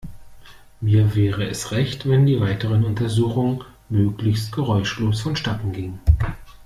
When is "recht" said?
1.73-2.09